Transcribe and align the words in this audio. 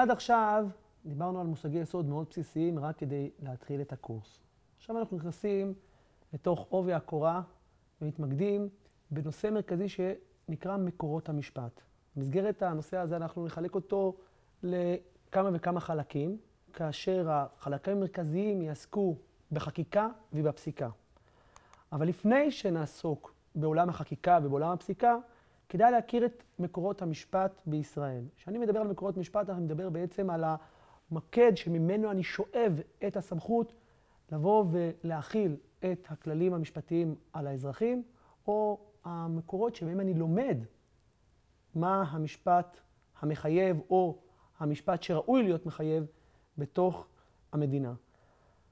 עד 0.00 0.10
עכשיו 0.10 0.66
דיברנו 1.06 1.40
על 1.40 1.46
מושגי 1.46 1.78
יסוד 1.78 2.06
מאוד 2.06 2.26
בסיסיים 2.30 2.78
רק 2.78 2.98
כדי 2.98 3.30
להתחיל 3.42 3.80
את 3.80 3.92
הקורס. 3.92 4.40
עכשיו 4.76 4.98
אנחנו 4.98 5.16
נכנסים 5.16 5.74
לתוך 6.32 6.66
עובי 6.68 6.92
הקורה 6.92 7.42
ומתמקדים 8.02 8.68
בנושא 9.10 9.46
מרכזי 9.46 9.88
שנקרא 9.88 10.76
מקורות 10.76 11.28
המשפט. 11.28 11.80
במסגרת 12.16 12.62
הנושא 12.62 12.96
הזה 12.96 13.16
אנחנו 13.16 13.46
נחלק 13.46 13.74
אותו 13.74 14.16
לכמה 14.62 15.50
וכמה 15.52 15.80
חלקים, 15.80 16.38
כאשר 16.72 17.26
החלקים 17.30 17.96
המרכזיים 17.96 18.62
יעסקו 18.62 19.16
בחקיקה 19.52 20.08
ובפסיקה. 20.32 20.88
אבל 21.92 22.08
לפני 22.08 22.50
שנעסוק 22.50 23.34
בעולם 23.54 23.88
החקיקה 23.88 24.38
ובעולם 24.42 24.70
הפסיקה, 24.70 25.16
כדאי 25.70 25.90
להכיר 25.90 26.26
את 26.26 26.42
מקורות 26.58 27.02
המשפט 27.02 27.62
בישראל. 27.66 28.24
כשאני 28.36 28.58
מדבר 28.58 28.80
על 28.80 28.88
מקורות 28.88 29.16
משפט, 29.16 29.50
אני 29.50 29.60
מדבר 29.60 29.90
בעצם 29.90 30.30
על 30.30 30.44
המקד 31.10 31.56
שממנו 31.56 32.10
אני 32.10 32.22
שואב 32.22 32.80
את 33.06 33.16
הסמכות 33.16 33.72
לבוא 34.32 34.64
ולהכיל 34.70 35.56
את 35.78 36.06
הכללים 36.08 36.54
המשפטיים 36.54 37.14
על 37.32 37.46
האזרחים, 37.46 38.02
או 38.46 38.78
המקורות 39.04 39.74
שבהם 39.74 40.00
אני 40.00 40.14
לומד 40.14 40.56
מה 41.74 42.02
המשפט 42.10 42.80
המחייב, 43.20 43.80
או 43.90 44.18
המשפט 44.58 45.02
שראוי 45.02 45.42
להיות 45.42 45.66
מחייב 45.66 46.06
בתוך 46.58 47.08
המדינה. 47.52 47.94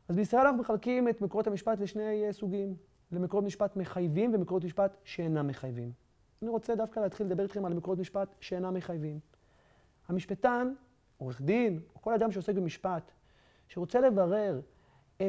אז 0.08 0.16
בישראל 0.16 0.46
אנחנו 0.46 0.60
מחלקים 0.60 1.08
את 1.08 1.20
מקורות 1.20 1.46
המשפט 1.46 1.80
לשני 1.80 2.32
סוגים, 2.32 2.76
למקורות 3.12 3.44
משפט 3.44 3.76
מחייבים 3.76 4.34
ומקורות 4.34 4.64
משפט 4.64 4.96
שאינם 5.04 5.46
מחייבים. 5.46 6.07
אני 6.42 6.50
רוצה 6.50 6.74
דווקא 6.74 7.00
להתחיל 7.00 7.26
לדבר 7.26 7.42
איתכם 7.42 7.64
על 7.64 7.74
מקורות 7.74 7.98
משפט 7.98 8.28
שאינם 8.40 8.74
מחייבים. 8.74 9.20
המשפטן, 10.08 10.74
עורך 11.18 11.42
דין, 11.42 11.80
או 11.94 12.02
כל 12.02 12.14
אדם 12.14 12.32
שעוסק 12.32 12.54
במשפט, 12.54 13.10
שרוצה 13.68 14.00
לברר 14.00 14.60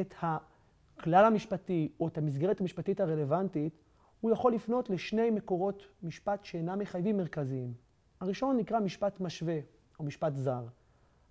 את 0.00 0.14
הכלל 0.20 1.24
המשפטי 1.24 1.92
או 2.00 2.08
את 2.08 2.18
המסגרת 2.18 2.60
המשפטית 2.60 3.00
הרלוונטית, 3.00 3.72
הוא 4.20 4.30
יכול 4.30 4.52
לפנות 4.52 4.90
לשני 4.90 5.30
מקורות 5.30 5.82
משפט 6.02 6.44
שאינם 6.44 6.78
מחייבים 6.78 7.16
מרכזיים. 7.16 7.74
הראשון 8.20 8.56
נקרא 8.56 8.80
משפט 8.80 9.20
משווה, 9.20 9.58
או 9.98 10.04
משפט 10.04 10.34
זר. 10.34 10.64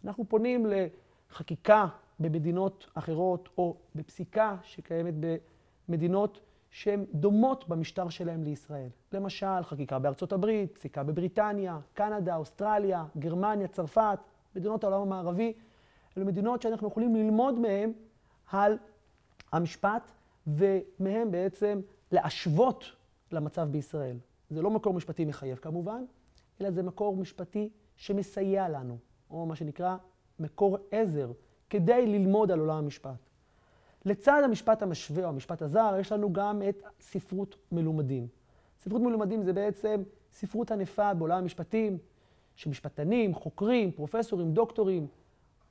אנחנו 0.05 0.25
פונים 0.29 0.65
לחקיקה 0.65 1.87
במדינות 2.19 2.87
אחרות, 2.93 3.49
או 3.57 3.77
בפסיקה 3.95 4.57
שקיימת 4.63 5.13
במדינות 5.89 6.39
שהן 6.71 7.05
דומות 7.13 7.69
במשטר 7.69 8.09
שלהם 8.09 8.43
לישראל. 8.43 8.89
למשל, 9.13 9.63
חקיקה 9.63 9.99
בארצות 9.99 10.33
הברית, 10.33 10.77
פסיקה 10.77 11.03
בבריטניה, 11.03 11.79
קנדה, 11.93 12.35
אוסטרליה, 12.35 13.05
גרמניה, 13.17 13.67
צרפת, 13.67 14.19
מדינות 14.55 14.83
העולם 14.83 15.01
המערבי. 15.01 15.53
אלו 16.17 16.25
מדינות 16.25 16.61
שאנחנו 16.61 16.87
יכולים 16.87 17.15
ללמוד 17.15 17.59
מהן 17.59 17.91
על 18.51 18.77
המשפט, 19.51 20.11
ומהם 20.47 21.31
בעצם 21.31 21.81
להשוות 22.11 22.85
למצב 23.31 23.67
בישראל. 23.71 24.17
זה 24.49 24.61
לא 24.61 24.69
מקור 24.69 24.93
משפטי 24.93 25.25
מחייב 25.25 25.57
כמובן, 25.57 26.03
אלא 26.61 26.71
זה 26.71 26.83
מקור 26.83 27.17
משפטי 27.17 27.69
שמסייע 27.95 28.69
לנו, 28.69 28.97
או 29.29 29.45
מה 29.45 29.55
שנקרא 29.55 29.97
מקור 30.39 30.77
עזר, 30.91 31.31
כדי 31.69 32.07
ללמוד 32.07 32.51
על 32.51 32.59
עולם 32.59 32.77
המשפט. 32.77 33.28
לצד 34.09 34.41
המשפט 34.45 34.81
המשווה 34.81 35.23
או 35.23 35.29
המשפט 35.29 35.61
הזר, 35.61 35.95
יש 35.99 36.11
לנו 36.11 36.33
גם 36.33 36.61
את 36.69 36.83
ספרות 36.99 37.55
מלומדים. 37.71 38.27
ספרות 38.81 39.01
מלומדים 39.01 39.43
זה 39.43 39.53
בעצם 39.53 40.03
ספרות 40.33 40.71
ענפה 40.71 41.13
בעולם 41.13 41.37
המשפטים, 41.37 41.97
שמשפטנים, 42.55 43.35
חוקרים, 43.35 43.91
פרופסורים, 43.91 44.53
דוקטורים, 44.53 45.07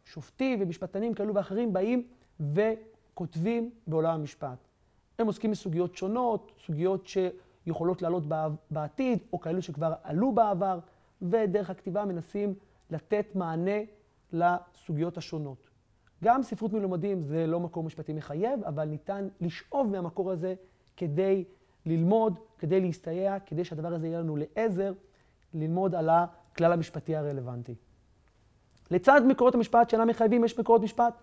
שופטים 0.04 0.62
ומשפטנים 0.62 1.14
כאלו 1.14 1.34
ואחרים 1.34 1.72
באים 1.72 2.06
וכותבים 2.40 3.70
בעולם 3.86 4.20
המשפט. 4.20 4.58
הם 5.18 5.26
עוסקים 5.26 5.50
בסוגיות 5.50 5.96
שונות, 5.96 6.52
סוגיות 6.66 7.06
שיכולות 7.06 8.02
לעלות 8.02 8.22
בעתיד, 8.70 9.18
או 9.32 9.40
כאלו 9.40 9.62
שכבר 9.62 9.92
עלו 10.02 10.32
בעבר, 10.32 10.78
ודרך 11.22 11.70
הכתיבה 11.70 12.04
מנסים 12.04 12.54
לתת 12.90 13.26
מענה 13.34 13.80
לסוגיות 14.32 15.16
השונות. 15.18 15.67
גם 16.24 16.42
ספרות 16.42 16.72
מלומדים 16.72 17.20
זה 17.22 17.46
לא 17.46 17.60
מקור 17.60 17.84
משפטי 17.84 18.12
מחייב, 18.12 18.64
אבל 18.64 18.84
ניתן 18.84 19.28
לשאוב 19.40 19.90
מהמקור 19.90 20.30
הזה 20.30 20.54
כדי 20.96 21.44
ללמוד, 21.86 22.38
כדי 22.58 22.80
להסתייע, 22.80 23.40
כדי 23.46 23.64
שהדבר 23.64 23.94
הזה 23.94 24.06
יהיה 24.06 24.20
לנו 24.20 24.36
לעזר, 24.36 24.92
ללמוד 25.54 25.94
על 25.94 26.08
הכלל 26.08 26.72
המשפטי 26.72 27.16
הרלוונטי. 27.16 27.74
לצד 28.90 29.20
מקורות 29.26 29.54
המשפט 29.54 29.90
שאינם 29.90 30.08
מחייבים, 30.08 30.44
יש 30.44 30.58
מקורות 30.58 30.82
משפט 30.82 31.14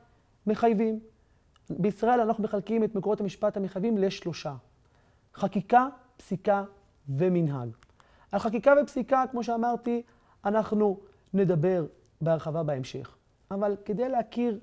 מחייבים. 0.48 1.00
בישראל 1.70 2.20
אנחנו 2.20 2.44
מחלקים 2.44 2.84
את 2.84 2.96
מקורות 2.96 3.22
המשפט 3.22 3.58
המחייבים 3.58 3.98
לשלושה. 3.98 4.56
חקיקה, 5.34 5.88
פסיקה 6.18 6.64
ומנהג. 7.10 7.70
על 8.32 8.40
חקיקה 8.40 8.74
ופסיקה, 8.84 9.24
כמו 9.32 9.44
שאמרתי, 9.44 10.02
אנחנו 10.46 11.00
נדבר 11.34 11.86
בהרחבה 12.22 12.64
בהמשך. 12.64 13.16
אבל 13.52 13.76
כדי 13.86 14.10
להכיר 14.10 14.60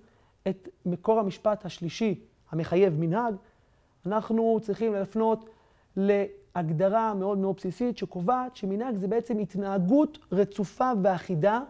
את 0.49 0.69
מקור 0.87 1.19
המשפט 1.21 1.65
השלישי, 1.67 2.21
המחייב 2.51 2.95
מנהג, 2.99 3.35
אנחנו 4.07 4.59
צריכים 4.63 4.93
להפנות 4.93 5.51
להגדרה 5.97 7.15
מאוד 7.15 7.39
מאוד 7.39 7.57
בסיסית 7.57 7.99
שקובעת 7.99 8.57
שמנהג 8.57 8.95
זה 8.95 9.09
בעצם 9.09 9.39
התנהגות 9.39 10.19
רצופה 10.33 10.93
ואחידה 11.03 11.61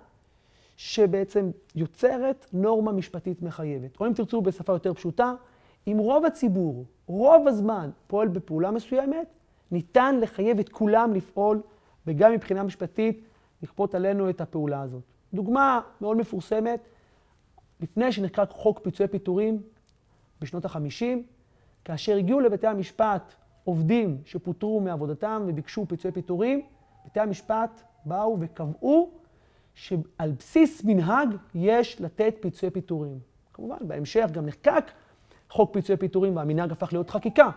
שבעצם 0.76 1.50
יוצרת 1.74 2.46
נורמה 2.52 2.92
משפטית 2.92 3.42
מחייבת. 3.42 4.00
או 4.00 4.06
אם 4.06 4.12
תרצו 4.12 4.40
בשפה 4.40 4.72
יותר 4.72 4.94
פשוטה, 4.94 5.34
אם 5.86 5.96
רוב 5.98 6.24
הציבור, 6.24 6.84
רוב 7.06 7.48
הזמן, 7.48 7.90
פועל 8.06 8.28
בפעולה 8.28 8.70
מסוימת, 8.70 9.26
ניתן 9.70 10.18
לחייב 10.20 10.58
את 10.58 10.68
כולם 10.68 11.14
לפעול, 11.14 11.62
וגם 12.06 12.32
מבחינה 12.32 12.62
משפטית, 12.62 13.24
לכפות 13.62 13.94
עלינו 13.94 14.30
את 14.30 14.40
הפעולה 14.40 14.82
הזאת. 14.82 15.02
דוגמה 15.34 15.80
מאוד 16.00 16.16
מפורסמת, 16.16 16.80
לפני 17.82 18.12
שנחקק 18.12 18.50
חוק 18.50 18.78
פיצויי 18.82 19.08
פיטורים 19.08 19.62
בשנות 20.40 20.64
ה-50, 20.64 21.04
כאשר 21.84 22.16
הגיעו 22.16 22.40
לבתי 22.40 22.66
המשפט 22.66 23.34
עובדים 23.64 24.18
שפוטרו 24.24 24.80
מעבודתם 24.80 25.42
וביקשו 25.46 25.86
פיצויי 25.88 26.12
פיטורים, 26.12 26.62
בתי 27.06 27.20
המשפט 27.20 27.82
באו 28.04 28.36
וקבעו 28.40 29.10
שעל 29.74 30.32
בסיס 30.38 30.84
מנהג 30.84 31.28
יש 31.54 32.00
לתת 32.00 32.34
פיצויי 32.40 32.70
פיטורים. 32.70 33.18
כמובן, 33.52 33.76
בהמשך 33.80 34.28
גם 34.32 34.46
נחקק 34.46 34.90
חוק 35.50 35.72
פיצויי 35.72 35.96
פיטורים 35.98 36.36
והמנהג 36.36 36.72
הפך 36.72 36.92
להיות 36.92 37.10
חקיקה. 37.10 37.50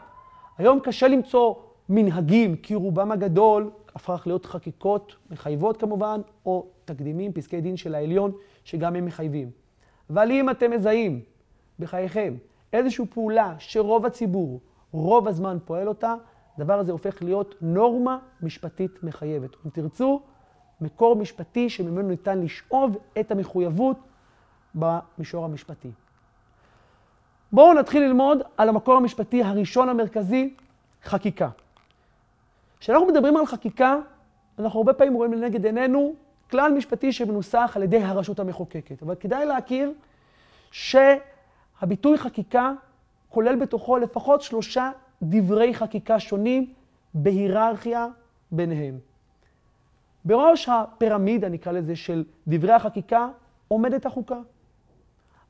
היום 0.58 0.80
קשה 0.80 1.08
למצוא 1.08 1.56
מנהגים, 1.90 2.56
כי 2.56 2.76
רובם 2.76 3.12
הגדול 3.12 3.72
הפך 3.96 4.24
להיות 4.26 4.46
חקיקות 4.46 5.16
מחייבות 5.32 5.78
כמובן, 5.78 6.22
או 6.46 6.68
תקדימים, 6.86 7.34
פסקי 7.34 7.62
דין 7.62 7.78
של 7.78 7.96
העליון, 7.96 8.32
שגם 8.64 8.96
הם 8.96 9.06
מחייבים. 9.06 9.65
אבל 10.10 10.32
אם 10.32 10.50
אתם 10.50 10.72
מזהים 10.72 11.22
בחייכם 11.80 12.34
איזושהי 12.74 13.06
פעולה 13.06 13.56
שרוב 13.60 14.06
הציבור, 14.06 14.60
רוב 14.92 15.28
הזמן 15.28 15.58
פועל 15.66 15.88
אותה, 15.88 16.16
הדבר 16.58 16.80
הזה 16.80 16.92
הופך 16.92 17.24
להיות 17.24 17.56
נורמה 17.62 18.18
משפטית 18.42 19.04
מחייבת. 19.04 19.50
אם 19.66 19.70
תרצו, 19.70 20.22
מקור 20.82 21.16
משפטי 21.16 21.70
שממנו 21.70 22.08
ניתן 22.08 22.42
לשאוב 22.42 22.98
את 23.20 23.32
המחויבות 23.32 23.98
במישור 24.76 25.46
המשפטי. 25.46 25.92
בואו 27.52 27.74
נתחיל 27.74 28.04
ללמוד 28.04 28.38
על 28.58 28.70
המקור 28.70 28.96
המשפטי 28.96 29.44
הראשון 29.44 29.90
המרכזי, 29.90 30.54
חקיקה. 31.04 31.50
כשאנחנו 32.80 33.08
מדברים 33.08 33.38
על 33.38 33.46
חקיקה, 33.46 33.96
אנחנו 34.60 34.80
הרבה 34.80 34.94
פעמים 34.94 35.14
רואים 35.14 35.34
לנגד 35.34 35.66
עינינו 35.66 36.14
כלל 36.52 36.72
משפטי 36.72 37.12
שמנוסח 37.12 37.72
על 37.76 37.84
ידי 37.84 37.98
הרשות 37.98 38.40
המחוקקת. 38.40 39.04
אבל 39.04 39.16
כדאי 39.16 39.46
להכיר 39.46 39.94
שהביטוי 40.72 42.18
חקיקה 42.18 42.74
כולל 43.30 43.56
בתוכו 43.56 43.98
לפחות 43.98 44.42
שלושה 44.42 44.92
דברי 45.22 45.74
חקיקה 45.74 46.20
שונים 46.20 46.74
בהיררכיה 47.14 48.08
ביניהם. 48.52 49.00
בראש 50.26 50.70
הפירמידה, 50.70 51.50
נקרא 51.50 51.72
לזה, 51.72 51.96
של 51.96 52.24
דברי 52.48 52.74
החקיקה, 52.74 53.28
עומדת 53.68 54.06
החוקה. 54.06 54.40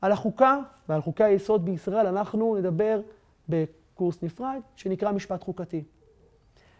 על 0.01 0.11
החוקה 0.11 0.59
ועל 0.89 1.01
חוקי 1.01 1.23
היסוד 1.23 1.65
בישראל 1.65 2.07
אנחנו 2.07 2.55
נדבר 2.55 3.01
בקורס 3.49 4.23
נפרד 4.23 4.59
שנקרא 4.75 5.11
משפט 5.11 5.43
חוקתי. 5.43 5.83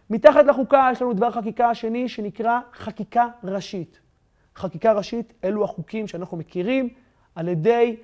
מתחת 0.10 0.46
לחוקה 0.46 0.90
יש 0.92 1.02
לנו 1.02 1.14
דבר 1.14 1.32
חקיקה 1.32 1.70
השני 1.70 2.10
שנקרא 2.10 2.60
חקיקה 2.74 3.28
ראשית. 3.44 4.00
חקיקה 4.56 4.94
ראשית 4.94 5.34
אלו 5.44 5.63
החוקים 5.63 6.07
שאנחנו 6.07 6.38
מכירים 6.38 6.90
על 7.36 7.48
ידי 7.48 7.96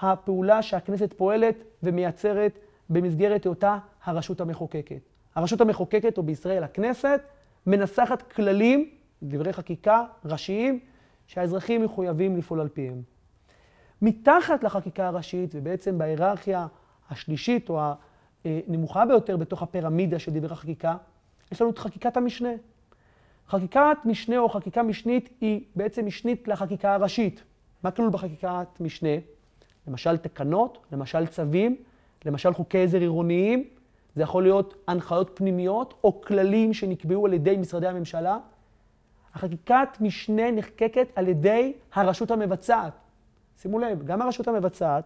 הפעולה 0.00 0.62
שהכנסת 0.62 1.12
פועלת 1.12 1.54
ומייצרת 1.82 2.58
במסגרת 2.90 3.44
היותה 3.44 3.78
הרשות 4.04 4.40
המחוקקת. 4.40 5.00
הרשות 5.34 5.60
המחוקקת, 5.60 6.18
או 6.18 6.22
בישראל 6.22 6.64
הכנסת, 6.64 7.20
מנסחת 7.66 8.22
כללים, 8.22 8.90
דברי 9.22 9.52
חקיקה 9.52 10.04
ראשיים, 10.24 10.80
שהאזרחים 11.26 11.84
מחויבים 11.84 12.36
לפעול 12.36 12.60
על 12.60 12.68
פיהם. 12.68 13.02
מתחת 14.02 14.64
לחקיקה 14.64 15.06
הראשית, 15.06 15.50
ובעצם 15.54 15.98
בהיררכיה 15.98 16.66
השלישית 17.10 17.68
או 17.68 17.80
הנמוכה 18.44 19.06
ביותר 19.06 19.36
בתוך 19.36 19.62
הפירמידה 19.62 20.18
של 20.18 20.32
דברי 20.32 20.52
החקיקה, 20.52 20.96
יש 21.52 21.62
לנו 21.62 21.70
את 21.70 21.78
חקיקת 21.78 22.16
המשנה. 22.16 22.50
חקיקת 23.48 23.96
משנה 24.04 24.38
או 24.38 24.48
חקיקה 24.48 24.82
משנית 24.82 25.28
היא 25.40 25.60
בעצם 25.76 26.06
משנית 26.06 26.48
לחקיקה 26.48 26.94
הראשית. 26.94 27.42
מה 27.82 27.90
כלול 27.90 28.10
בחקיקת 28.10 28.80
משנה? 28.80 29.08
למשל 29.86 30.16
תקנות, 30.16 30.78
למשל 30.92 31.26
צווים, 31.26 31.76
למשל 32.24 32.52
חוקי 32.52 32.82
עזר 32.82 33.00
עירוניים, 33.00 33.64
זה 34.14 34.22
יכול 34.22 34.42
להיות 34.42 34.74
הנחיות 34.88 35.30
פנימיות 35.34 35.94
או 36.04 36.20
כללים 36.20 36.74
שנקבעו 36.74 37.26
על 37.26 37.32
ידי 37.32 37.56
משרדי 37.56 37.86
הממשלה. 37.86 38.38
החקיקת 39.34 39.88
משנה 40.00 40.50
נחקקת 40.50 41.08
על 41.14 41.28
ידי 41.28 41.72
הרשות 41.94 42.30
המבצעת. 42.30 42.92
שימו 43.62 43.78
לב, 43.78 44.04
גם 44.04 44.22
הרשות 44.22 44.48
המבצעת, 44.48 45.04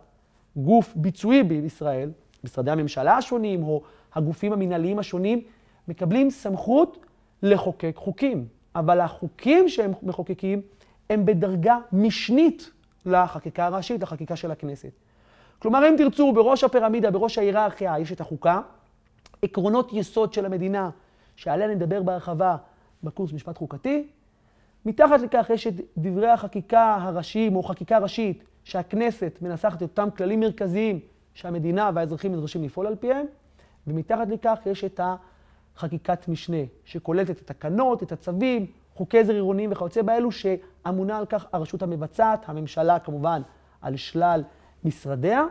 גוף 0.57 0.93
ביצועי 0.97 1.43
בישראל, 1.43 2.11
משרדי 2.45 2.71
הממשלה 2.71 3.17
השונים 3.17 3.63
או 3.63 3.83
הגופים 4.15 4.53
המנהליים 4.53 4.99
השונים, 4.99 5.43
מקבלים 5.89 6.31
סמכות 6.31 7.02
לחוקק 7.43 7.93
חוקים. 7.97 8.47
אבל 8.75 9.01
החוקים 9.01 9.69
שהם 9.69 9.93
מחוקקים 10.03 10.63
הם 11.11 11.27
בדרגה 11.27 11.79
משנית 11.93 12.71
לחקיקה 13.07 13.67
הראשית, 13.67 14.03
לחקיקה 14.03 14.37
של 14.37 14.51
הכנסת. 14.51 14.91
כלומר, 15.59 15.89
אם 15.89 15.95
תרצו, 15.99 16.33
בראש 16.33 16.65
הפירמידה, 16.65 17.11
בראש 17.11 17.39
ההיררכיה, 17.39 17.99
יש 17.99 18.13
את 18.13 18.21
החוקה, 18.21 18.61
עקרונות 19.43 19.93
יסוד 19.93 20.33
של 20.33 20.47
המדינה, 20.47 20.91
שעליה 21.37 21.69
נדבר 21.69 22.03
בהרחבה 22.03 22.57
בקורס 23.03 23.33
משפט 23.33 23.59
חוקתי. 23.59 24.07
מתחת 24.87 25.21
לכך 25.21 25.51
יש 25.51 25.67
את 25.67 25.75
דברי 25.99 26.31
החקיקה 26.31 26.99
הראשיים, 27.01 27.57
או 27.57 27.63
חקיקה 27.63 27.99
ראשית, 27.99 28.45
שהכנסת 28.65 29.39
מנסחת 29.43 29.77
את 29.77 29.83
אותם 29.83 30.09
כללים 30.17 30.41
מרכזיים 30.41 31.01
שהמדינה 31.35 31.91
והאזרחים 31.95 32.33
נדרשים 32.33 32.63
לפעול 32.63 32.87
על 32.87 32.97
פיהם, 32.97 33.27
ומתחת 33.87 34.29
לכך 34.29 34.59
יש 34.67 34.85
את 34.85 35.01
החקיקת 35.77 36.29
משנה, 36.29 36.57
שכוללת 36.85 37.31
את 37.31 37.41
התקנות, 37.41 38.03
את 38.03 38.13
הצווים, 38.13 38.67
חוקי 38.95 39.19
עזר 39.19 39.33
עירוניים 39.33 39.73
וכיוצא 39.73 40.03
באלו, 40.03 40.33
שאמונה 40.33 41.19
על 41.19 41.27
כך 41.27 41.47
הרשות 41.53 41.83
המבצעת, 41.83 42.49
הממשלה 42.49 42.99
כמובן, 42.99 43.43
על 43.81 43.97
שלל 43.97 44.43
משרדיה. 44.85 45.45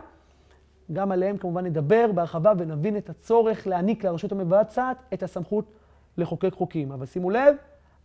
גם 0.92 1.12
עליהם 1.12 1.36
כמובן 1.36 1.64
נדבר 1.66 2.10
בהרחבה 2.14 2.52
ונבין 2.58 2.96
את 2.96 3.10
הצורך 3.10 3.66
להעניק 3.66 4.04
לרשות 4.04 4.32
המבצעת 4.32 4.96
את 5.14 5.22
הסמכות 5.22 5.64
לחוקק 6.16 6.52
חוקים. 6.52 6.92
אבל 6.92 7.06
שימו 7.06 7.30
לב, 7.30 7.56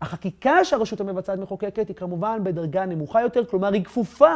החקיקה 0.02 0.66
שהרשות 0.66 1.02
המבצעת 1.02 1.40
מחוקקת 1.40 1.88
היא 1.88 1.96
כמובן 1.96 2.40
בדרגה 2.44 2.86
נמוכה 2.86 3.22
יותר, 3.22 3.46
כלומר 3.46 3.74
היא 3.74 3.84
כפופה 3.84 4.32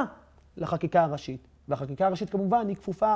לחקיקה 0.57 1.03
הראשית. 1.03 1.47
והחקיקה 1.67 2.07
הראשית 2.07 2.29
כמובן 2.29 2.67
היא 2.67 2.75
כפופה 2.75 3.15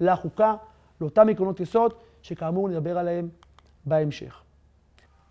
לחוקה, 0.00 0.54
לאותם 1.00 1.28
עקרונות 1.28 1.60
יסוד, 1.60 1.94
שכאמור 2.22 2.68
נדבר 2.68 2.98
עליהם 2.98 3.28
בהמשך. 3.86 4.42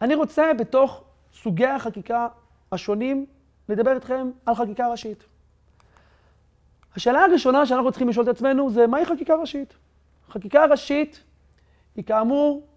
אני 0.02 0.16
רוצה 0.16 0.54
בתוך 0.60 1.04
סוגי 1.34 1.66
החקיקה 1.66 2.28
השונים 2.72 3.25
לדבר 3.69 3.96
איתכם 3.96 4.30
על 4.46 4.56
חקיקה 4.56 4.88
ראשית. 4.88 5.24
השאלה 6.96 7.24
הראשונה 7.24 7.66
שאנחנו 7.66 7.92
צריכים 7.92 8.10
לשאול 8.10 8.30
את 8.30 8.36
עצמנו 8.36 8.69
זה 8.69 8.88
מהי 8.88 9.06
חקיקה 9.06 9.36
ראשית? 9.36 9.74
חקיקה 10.30 10.66
ראשית 10.66 11.24
היא 11.96 12.04
כאמור 12.04 12.68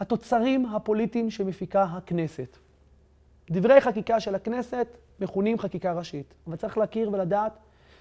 התוצרים 0.00 0.66
הפוליטיים 0.66 1.30
שמפיקה 1.30 1.82
הכנסת. 1.82 2.56
דברי 3.50 3.80
חקיקה 3.80 4.20
של 4.20 4.34
הכנסת 4.34 4.86
מכונים 5.20 5.58
חקיקה 5.58 5.92
ראשית, 5.92 6.34
אבל 6.46 6.56
צריך 6.56 6.78
להכיר 6.78 7.12
ולדעת 7.12 7.58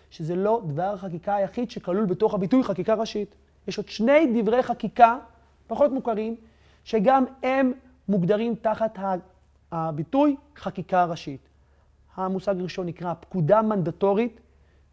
שזה 0.10 0.36
לא 0.36 0.62
דבר 0.66 0.94
החקיקה 0.94 1.36
היחיד 1.36 1.72
שכלול 1.72 2.06
בתוך 2.06 2.34
הביטוי 2.34 2.64
חקיקה 2.64 2.94
ראשית. 2.94 3.36
יש 3.68 3.78
עוד 3.78 3.88
שני 3.88 4.42
דברי 4.42 4.64
חקיקה 4.64 5.18
פחות 5.68 5.92
מוכרים, 5.92 6.36
שגם 6.84 7.26
הם 7.44 7.74
מוגדרים 8.08 8.56
תחת 8.56 9.00
הביטוי 9.72 10.36
חקיקה 10.58 11.06
ראשית. 11.06 11.50
המושג 12.16 12.60
הראשון 12.60 12.86
נקרא 12.86 13.14
פקודה 13.20 13.62
מנדטורית, 13.62 14.40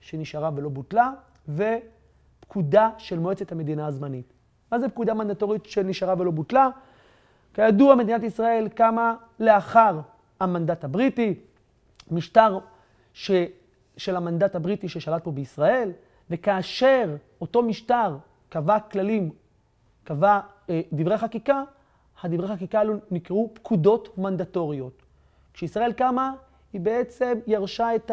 שנשארה 0.00 0.50
ולא 0.54 0.68
בוטלה, 0.68 1.12
ופקודה 1.48 2.90
של 2.98 3.18
מועצת 3.18 3.52
המדינה 3.52 3.86
הזמנית. 3.86 4.32
מה 4.72 4.78
זה 4.78 4.88
פקודה 4.88 5.14
מנדטורית 5.14 5.66
שנשארה 5.66 6.14
ולא 6.18 6.30
בוטלה? 6.30 6.68
כידוע, 7.54 7.94
מדינת 7.94 8.22
ישראל 8.22 8.68
קמה 8.68 9.14
לאחר 9.40 10.00
המנדט 10.40 10.84
הבריטי, 10.84 11.34
משטר 12.10 12.58
ש... 13.12 13.30
של 13.96 14.16
המנדט 14.16 14.54
הבריטי 14.54 14.88
ששלט 14.88 15.24
פה 15.24 15.30
בישראל, 15.30 15.92
וכאשר 16.30 17.16
אותו 17.40 17.62
משטר 17.62 18.16
קבע 18.48 18.80
כללים, 18.80 19.30
קבע 20.04 20.40
אה, 20.70 20.80
דברי 20.92 21.18
חקיקה, 21.18 21.62
הדברי 22.22 22.48
חקיקה 22.48 22.78
האלו 22.78 22.94
נקראו 23.10 23.50
פקודות 23.54 24.18
מנדטוריות. 24.18 25.02
כשישראל 25.54 25.92
קמה, 25.92 26.32
היא 26.72 26.80
בעצם 26.80 27.38
ירשה 27.46 27.94
את 27.94 28.10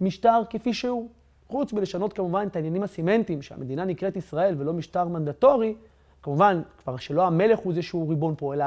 המשטר 0.00 0.42
כפי 0.50 0.74
שהוא. 0.74 1.08
חוץ 1.48 1.72
מלשנות 1.72 2.12
כמובן 2.12 2.46
את 2.46 2.56
העניינים 2.56 2.82
הסימנטיים, 2.82 3.42
שהמדינה 3.42 3.84
נקראת 3.84 4.16
ישראל 4.16 4.54
ולא 4.58 4.72
משטר 4.72 5.04
מנדטורי, 5.08 5.74
כמובן, 6.22 6.62
כבר 6.78 6.96
שלא 6.96 7.26
המלך 7.26 7.58
הוא 7.58 7.74
זה 7.74 7.82
שהוא 7.82 8.08
ריבון 8.08 8.34
פה, 8.38 8.54
אלא 8.54 8.64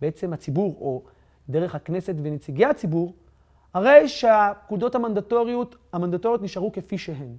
בעצם 0.00 0.32
הציבור, 0.32 0.76
או 0.80 1.02
דרך 1.48 1.74
הכנסת 1.74 2.14
ונציגי 2.22 2.64
הציבור, 2.64 3.14
הרי 3.74 4.08
שהפקודות 4.08 4.94
המנדטוריות, 4.94 5.76
המנדטוריות 5.92 6.42
נשארו 6.42 6.72
כפי 6.72 6.98
שהן. 6.98 7.36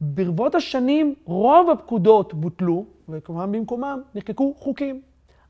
ברבות 0.00 0.54
השנים 0.54 1.14
רוב 1.24 1.70
הפקודות 1.70 2.34
בוטלו, 2.34 2.84
וכמובן 3.08 3.52
במקומם 3.52 4.02
נחקקו 4.14 4.54
חוקים. 4.58 5.02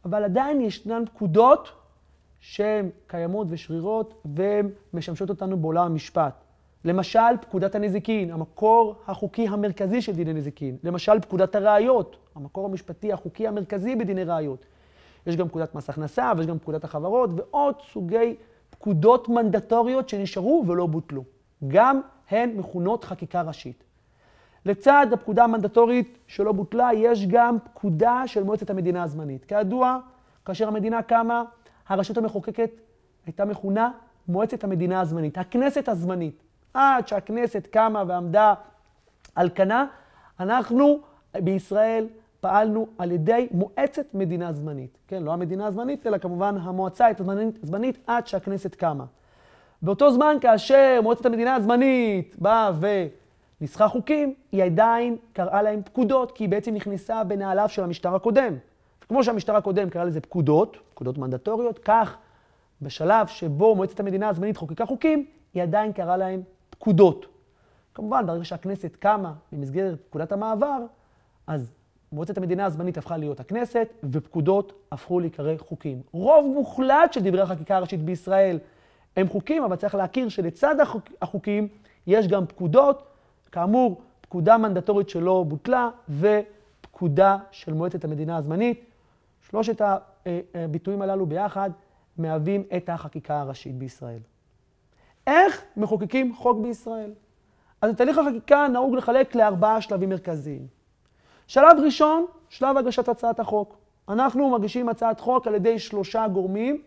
אבל 0.04 0.24
עדיין 0.24 0.60
ישנן 0.60 1.04
פקודות 1.06 1.72
שהן 2.40 2.90
קיימות 3.06 3.46
ושרירות 3.50 4.14
והן 4.24 4.68
משמשות 4.94 5.30
אותנו 5.30 5.56
בעולם 5.56 5.86
המשפט. 5.86 6.34
למשל, 6.84 7.36
פקודת 7.40 7.74
הנזיקין, 7.74 8.30
המקור 8.30 8.94
החוקי 9.06 9.48
המרכזי 9.48 10.02
של 10.02 10.12
דיני 10.12 10.32
נזיקין. 10.32 10.76
למשל, 10.84 11.20
פקודת 11.20 11.54
הראיות, 11.54 12.16
המקור 12.34 12.66
המשפטי 12.66 13.12
החוקי 13.12 13.48
המרכזי 13.48 13.96
בדיני 13.96 14.24
ראיות. 14.24 14.66
יש 15.26 15.36
גם 15.36 15.48
פקודת 15.48 15.74
מס 15.74 15.90
הכנסה 15.90 16.32
ויש 16.36 16.46
גם 16.46 16.58
פקודת 16.58 16.84
החברות 16.84 17.30
ועוד 17.36 17.74
סוגי 17.92 18.36
פקודות 18.70 19.28
מנדטוריות 19.28 20.08
שנשארו 20.08 20.64
ולא 20.66 20.86
בוטלו. 20.86 21.24
גם 21.68 22.00
הן 22.30 22.50
מכונות 22.56 23.04
חקיקה 23.04 23.42
ראשית. 23.42 23.84
לצד 24.66 25.06
הפקודה 25.12 25.44
המנדטורית 25.44 26.18
שלא 26.26 26.52
בוטלה, 26.52 26.90
יש 26.94 27.26
גם 27.26 27.56
פקודה 27.64 28.22
של 28.26 28.42
מועצת 28.42 28.70
המדינה 28.70 29.02
הזמנית. 29.02 29.44
כידוע, 29.44 29.98
כאשר 30.44 30.68
המדינה 30.68 31.02
קמה, 31.02 31.42
הרשות 31.88 32.18
המחוקקת 32.18 32.70
הייתה 33.26 33.44
מכונה 33.44 33.90
מועצת 34.28 34.64
המדינה 34.64 35.00
הזמנית, 35.00 35.38
הכנסת 35.38 35.88
הזמנית. 35.88 36.42
עד 36.74 37.08
שהכנסת 37.08 37.66
קמה 37.66 38.04
ועמדה 38.06 38.54
על 39.34 39.50
כנה, 39.54 39.86
אנחנו 40.40 41.00
בישראל 41.34 42.06
פעלנו 42.40 42.86
על 42.98 43.12
ידי 43.12 43.48
מועצת 43.50 44.14
מדינה 44.14 44.52
זמנית. 44.52 44.98
כן, 45.08 45.22
לא 45.22 45.32
המדינה 45.32 45.66
הזמנית, 45.66 46.06
אלא 46.06 46.18
כמובן 46.18 46.56
המועצה 46.62 47.06
הזמנית 47.62 47.98
עד 48.06 48.26
שהכנסת 48.26 48.74
קמה. 48.74 49.04
באותו 49.82 50.12
זמן, 50.12 50.36
כאשר 50.40 51.00
מועצת 51.02 51.26
המדינה 51.26 51.54
הזמנית 51.54 52.36
באה 52.38 52.66
וניסחה 53.60 53.88
חוקים, 53.88 54.34
היא 54.52 54.64
עדיין 54.64 55.16
קראה 55.32 55.62
להם 55.62 55.82
פקודות, 55.82 56.32
כי 56.32 56.44
היא 56.44 56.48
בעצם 56.48 56.74
נכנסה 56.74 57.24
בנעליו 57.24 57.68
של 57.68 57.84
המשטר 57.84 58.14
הקודם. 58.14 58.54
כמו 59.08 59.24
שהמשטר 59.24 59.56
הקודם 59.56 59.90
קרא 59.90 60.04
לזה 60.04 60.20
פקודות, 60.20 60.76
פקודות 60.90 61.18
מנדטוריות, 61.18 61.78
כך 61.78 62.16
בשלב 62.82 63.26
שבו 63.26 63.74
מועצת 63.74 64.00
המדינה 64.00 64.28
הזמנית 64.28 64.56
חוקקה 64.56 64.86
חוקים, 64.86 65.26
היא 65.54 65.62
עדיין 65.62 65.92
קראה 65.92 66.16
להם 66.16 66.42
פקודות. 66.70 67.26
כמובן, 67.94 68.26
ברגע 68.26 68.44
שהכנסת 68.44 68.96
קמה 68.96 69.32
במסגרת 69.52 70.00
פקודת 70.08 70.32
המעבר, 70.32 70.78
אז 71.46 71.72
מועצת 72.12 72.38
המדינה 72.38 72.64
הזמנית 72.64 72.98
הפכה 72.98 73.16
להיות 73.16 73.40
הכנסת, 73.40 73.88
ופקודות 74.10 74.72
הפכו 74.92 75.20
להיקרא 75.20 75.52
חוקים. 75.58 76.02
רוב 76.12 76.46
מוחלט 76.54 77.12
של 77.12 77.20
דברי 77.20 77.40
החקיקה 77.40 77.76
הראשית 77.76 78.02
בישראל 78.02 78.58
הם 79.16 79.28
חוקים, 79.28 79.62
אבל 79.62 79.76
צריך 79.76 79.94
להכיר 79.94 80.28
שלצד 80.28 80.80
החוק, 80.80 81.02
החוקים 81.22 81.68
יש 82.06 82.28
גם 82.28 82.46
פקודות, 82.46 83.09
כאמור, 83.52 84.02
פקודה 84.20 84.58
מנדטורית 84.58 85.08
שלא 85.08 85.44
בוטלה, 85.48 85.90
ופקודה 86.08 87.38
של 87.50 87.72
מועצת 87.72 88.04
המדינה 88.04 88.36
הזמנית. 88.36 88.84
שלושת 89.50 89.82
הביטויים 90.54 91.02
הללו 91.02 91.26
ביחד 91.26 91.70
מהווים 92.18 92.64
את 92.76 92.88
החקיקה 92.88 93.40
הראשית 93.40 93.74
בישראל. 93.74 94.18
איך 95.26 95.64
מחוקקים 95.76 96.34
חוק 96.34 96.58
בישראל? 96.58 97.12
אז 97.82 97.90
את 97.90 97.96
תהליך 97.96 98.18
החקיקה 98.18 98.68
נהוג 98.68 98.94
לחלק 98.94 99.34
לארבעה 99.34 99.80
שלבים 99.80 100.08
מרכזיים. 100.08 100.66
שלב 101.46 101.76
ראשון, 101.84 102.26
שלב 102.48 102.76
הגשת 102.76 103.08
הצעת 103.08 103.40
החוק. 103.40 103.76
אנחנו 104.08 104.50
מגישים 104.50 104.88
הצעת 104.88 105.20
חוק 105.20 105.46
על 105.46 105.54
ידי 105.54 105.78
שלושה 105.78 106.28
גורמים. 106.28 106.82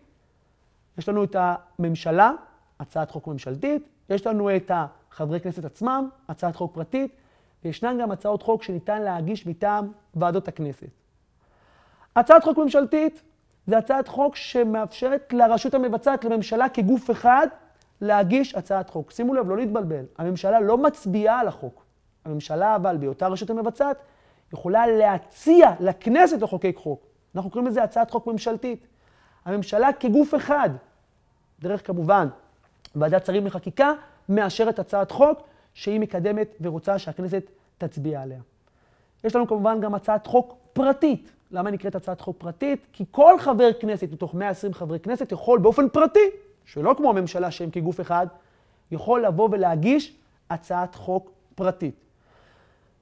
יש 0.98 1.08
לנו 1.08 1.24
את 1.24 1.36
הממשלה, 1.38 2.32
הצעת 2.80 3.10
חוק 3.10 3.26
ממשלתית, 3.26 3.88
יש 4.10 4.26
לנו 4.26 4.56
את 4.56 4.70
החברי 5.14 5.40
כנסת 5.40 5.64
עצמם, 5.64 6.08
הצעת 6.28 6.56
חוק 6.56 6.74
פרטית, 6.74 7.16
וישנן 7.64 7.98
גם 8.00 8.10
הצעות 8.10 8.42
חוק 8.42 8.62
שניתן 8.62 9.02
להגיש 9.02 9.46
מטעם 9.46 9.92
ועדות 10.14 10.48
הכנסת. 10.48 10.88
הצעת 12.16 12.44
חוק 12.44 12.58
ממשלתית 12.58 13.22
זה 13.66 13.78
הצעת 13.78 14.08
חוק 14.08 14.36
שמאפשרת 14.36 15.32
לרשות 15.32 15.74
המבצעת, 15.74 16.24
לממשלה 16.24 16.68
כגוף 16.68 17.10
אחד, 17.10 17.46
להגיש 18.00 18.54
הצעת 18.54 18.90
חוק. 18.90 19.10
שימו 19.10 19.34
לב, 19.34 19.48
לא 19.48 19.56
להתבלבל. 19.56 20.04
הממשלה 20.18 20.60
לא 20.60 20.78
מצביעה 20.78 21.40
על 21.40 21.48
החוק. 21.48 21.84
הממשלה, 22.24 22.76
אבל 22.76 22.96
בהיותה 22.96 23.26
רשות 23.26 23.50
המבצעת, 23.50 23.96
יכולה 24.52 24.86
להציע 24.86 25.70
לכנסת 25.80 26.42
לחוקק 26.42 26.76
חוק. 26.76 27.06
אנחנו 27.36 27.50
קוראים 27.50 27.66
לזה 27.66 27.82
הצעת 27.82 28.10
חוק 28.10 28.26
ממשלתית. 28.26 28.86
הממשלה 29.44 29.92
כגוף 29.92 30.34
אחד, 30.34 30.70
דרך 31.60 31.86
כמובן 31.86 32.28
ועדת 32.94 33.26
שרים 33.26 33.46
לחקיקה, 33.46 33.92
מאשרת 34.28 34.78
הצעת 34.78 35.10
חוק 35.10 35.38
שהיא 35.74 36.00
מקדמת 36.00 36.54
ורוצה 36.60 36.98
שהכנסת 36.98 37.50
תצביע 37.78 38.22
עליה. 38.22 38.40
יש 39.24 39.36
לנו 39.36 39.46
כמובן 39.46 39.80
גם 39.80 39.94
הצעת 39.94 40.26
חוק 40.26 40.54
פרטית. 40.72 41.30
למה 41.50 41.70
נקראת 41.70 41.94
הצעת 41.94 42.20
חוק 42.20 42.36
פרטית? 42.38 42.86
כי 42.92 43.04
כל 43.10 43.38
חבר 43.38 43.70
כנסת 43.80 44.08
מתוך 44.12 44.34
120 44.34 44.74
חברי 44.74 45.00
כנסת 45.00 45.32
יכול 45.32 45.58
באופן 45.58 45.88
פרטי, 45.88 46.30
שלא 46.64 46.94
כמו 46.96 47.10
הממשלה 47.10 47.50
שהם 47.50 47.70
כגוף 47.70 48.00
אחד, 48.00 48.26
יכול 48.90 49.24
לבוא 49.24 49.48
ולהגיש 49.52 50.16
הצעת 50.50 50.94
חוק 50.94 51.30
פרטית. 51.54 51.94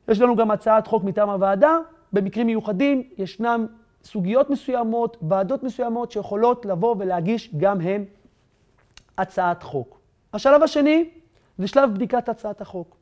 יש 0.09 0.21
לנו 0.21 0.37
גם 0.37 0.51
הצעת 0.51 0.87
חוק 0.87 1.05
מטעם 1.05 1.31
הוועדה. 1.31 1.79
במקרים 2.13 2.47
מיוחדים 2.47 3.03
ישנם 3.19 3.67
סוגיות 4.05 4.51
מסוימות, 4.51 5.17
ועדות 5.23 5.63
מסוימות 5.63 6.11
שיכולות 6.13 6.67
לבוא 6.67 6.97
ולהגיש 6.99 7.55
גם 7.57 7.81
הן 7.81 8.05
הצעת 9.19 9.63
חוק. 9.63 10.02
השלב 10.33 10.63
השני 10.63 11.11
זה 11.59 11.69
שלב 11.69 11.95
בדיקת 11.95 12.29
הצעת 12.29 12.61
החוק. 12.61 12.97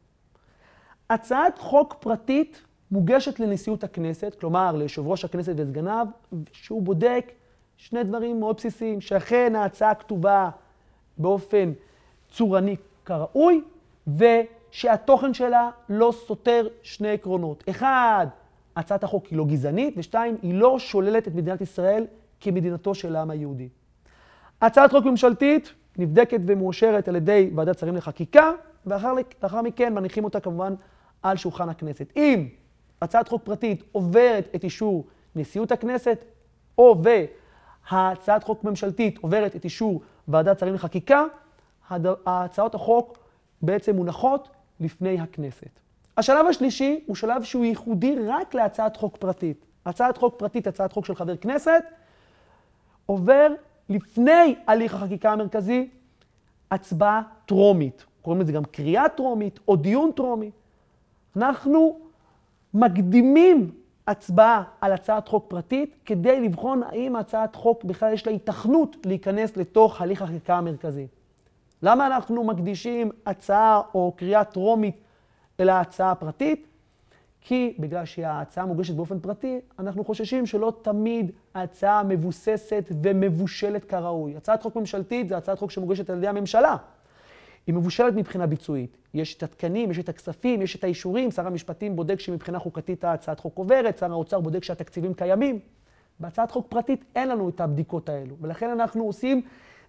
הצעת 1.10 1.58
חוק 1.58 1.94
פרטית 2.00 2.62
מוגשת 2.90 3.40
לנשיאות 3.40 3.84
הכנסת, 3.84 4.36
כלומר 4.40 4.72
ליושב 4.76 5.06
ראש 5.06 5.24
הכנסת 5.24 5.54
וסגניו, 5.56 6.06
שהוא 6.52 6.82
בודק 6.82 7.32
שני 7.76 8.04
דברים 8.04 8.40
מאוד 8.40 8.56
בסיסיים, 8.56 9.00
שאכן 9.00 9.56
ההצעה 9.56 9.94
כתובה 9.94 10.50
באופן 11.18 11.72
צורני 12.30 12.76
כראוי, 13.04 13.62
ושהתוכן 14.16 15.34
שלה 15.34 15.70
לא 15.88 16.12
סותר 16.26 16.68
שני 16.82 17.10
עקרונות. 17.10 17.64
אחד, 17.70 18.26
הצעת 18.76 19.04
החוק 19.04 19.26
היא 19.26 19.38
לא 19.38 19.44
גזענית, 19.44 19.94
ושתיים, 19.96 20.36
היא 20.42 20.54
לא 20.54 20.78
שוללת 20.78 21.28
את 21.28 21.34
מדינת 21.34 21.60
ישראל 21.60 22.06
כמדינתו 22.40 22.94
של 22.94 23.16
העם 23.16 23.30
היהודי. 23.30 23.68
הצעת 24.60 24.90
חוק 24.90 25.04
ממשלתית 25.04 25.72
נבדקת 26.00 26.40
ומאושרת 26.46 27.08
על 27.08 27.16
ידי 27.16 27.50
ועדת 27.54 27.78
שרים 27.78 27.96
לחקיקה, 27.96 28.50
ולאחר 28.86 29.62
מכן 29.62 29.94
מניחים 29.94 30.24
אותה 30.24 30.40
כמובן 30.40 30.74
על 31.22 31.36
שולחן 31.36 31.68
הכנסת. 31.68 32.12
אם 32.16 32.48
הצעת 33.02 33.28
חוק 33.28 33.42
פרטית 33.44 33.84
עוברת 33.92 34.48
את 34.54 34.64
אישור 34.64 35.06
נשיאות 35.36 35.72
הכנסת, 35.72 36.24
או 36.78 37.02
והצעת 37.90 38.44
חוק 38.44 38.64
ממשלתית 38.64 39.18
עוברת 39.18 39.56
את 39.56 39.64
אישור 39.64 40.00
ועדת 40.28 40.58
שרים 40.58 40.74
לחקיקה, 40.74 41.24
הצעות 42.26 42.74
החוק 42.74 43.18
בעצם 43.62 43.96
מונחות 43.96 44.48
לפני 44.80 45.20
הכנסת. 45.20 45.80
השלב 46.16 46.46
השלישי 46.46 47.04
הוא 47.06 47.16
שלב 47.16 47.42
שהוא 47.42 47.64
ייחודי 47.64 48.16
רק 48.26 48.54
להצעת 48.54 48.96
חוק 48.96 49.16
פרטית. 49.16 49.66
הצעת 49.86 50.16
חוק 50.16 50.38
פרטית, 50.38 50.66
הצעת 50.66 50.92
חוק 50.92 51.06
של 51.06 51.14
חבר 51.14 51.36
כנסת, 51.36 51.82
עובר 53.06 53.48
לפני 53.90 54.54
הליך 54.66 54.94
החקיקה 54.94 55.32
המרכזי 55.32 55.88
הצבעה 56.70 57.22
טרומית. 57.46 58.04
קוראים 58.22 58.42
לזה 58.42 58.52
גם 58.52 58.64
קריאה 58.64 59.08
טרומית 59.08 59.60
או 59.68 59.76
דיון 59.76 60.10
טרומי. 60.16 60.50
אנחנו 61.36 61.98
מקדימים 62.74 63.70
הצבעה 64.06 64.62
על 64.80 64.92
הצעת 64.92 65.28
חוק 65.28 65.44
פרטית 65.48 65.96
כדי 66.04 66.40
לבחון 66.40 66.82
האם 66.82 67.16
הצעת 67.16 67.56
חוק 67.56 67.84
בכלל 67.84 68.12
יש 68.12 68.26
לה 68.26 68.32
התכנות 68.32 68.96
להיכנס 69.04 69.56
לתוך 69.56 70.00
הליך 70.00 70.22
החקיקה 70.22 70.58
המרכזי. 70.58 71.06
למה 71.82 72.06
אנחנו 72.06 72.44
מקדישים 72.44 73.10
הצעה 73.26 73.80
או 73.94 74.12
קריאה 74.16 74.44
טרומית 74.44 74.96
אל 75.60 75.68
ההצעה 75.68 76.10
הפרטית? 76.10 76.66
כי 77.40 77.74
בגלל 77.78 78.04
שההצעה 78.04 78.66
מוגשת 78.66 78.94
באופן 78.94 79.20
פרטי, 79.20 79.60
אנחנו 79.78 80.04
חוששים 80.04 80.46
שלא 80.46 80.72
תמיד 80.82 81.32
ההצעה 81.54 82.02
מבוססת 82.02 82.92
ומבושלת 83.02 83.84
כראוי. 83.84 84.36
הצעת 84.36 84.62
חוק 84.62 84.76
ממשלתית 84.76 85.28
זה 85.28 85.36
הצעת 85.36 85.58
חוק 85.58 85.70
שמוגשת 85.70 86.10
על 86.10 86.18
ידי 86.18 86.28
הממשלה. 86.28 86.76
היא 87.66 87.74
מבושלת 87.74 88.14
מבחינה 88.14 88.46
ביצועית. 88.46 88.96
יש 89.14 89.34
את 89.34 89.42
התקנים, 89.42 89.90
יש 89.90 89.98
את 89.98 90.08
הכספים, 90.08 90.62
יש 90.62 90.76
את 90.76 90.84
האישורים, 90.84 91.30
שר 91.30 91.46
המשפטים 91.46 91.96
בודק 91.96 92.20
שמבחינה 92.20 92.58
חוקתית 92.58 93.04
ההצעת 93.04 93.40
חוק 93.40 93.58
עוברת, 93.58 93.98
שר 93.98 94.12
האוצר 94.12 94.40
בודק 94.40 94.64
שהתקציבים 94.64 95.14
קיימים. 95.14 95.58
בהצעת 96.20 96.50
חוק 96.50 96.66
פרטית 96.68 97.04
אין 97.14 97.28
לנו 97.28 97.48
את 97.48 97.60
הבדיקות 97.60 98.08
האלו, 98.08 98.36
ולכן 98.40 98.70
אנחנו 98.70 99.04
עושים 99.04 99.42